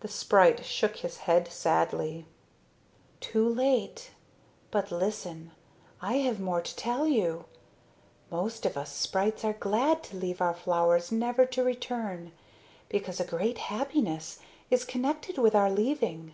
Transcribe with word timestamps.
The, 0.00 0.08
sprite 0.08 0.64
shook 0.64 0.96
his 0.96 1.18
head 1.28 1.46
sadly. 1.46 2.24
"Too 3.20 3.46
late. 3.46 4.12
But 4.70 4.90
listen. 4.90 5.50
I 6.00 6.14
have 6.14 6.40
more 6.40 6.62
to 6.62 6.76
tell 6.76 7.06
you. 7.06 7.44
Most 8.30 8.64
of 8.64 8.78
us 8.78 8.90
sprites 8.90 9.44
are 9.44 9.52
glad 9.52 10.02
to 10.04 10.16
leave 10.16 10.40
our 10.40 10.54
flowers 10.54 11.12
never 11.12 11.44
to 11.44 11.62
return, 11.62 12.32
because 12.88 13.20
a 13.20 13.24
great 13.26 13.58
happiness 13.58 14.38
is 14.70 14.86
connected 14.86 15.36
with 15.36 15.54
our 15.54 15.70
leaving. 15.70 16.32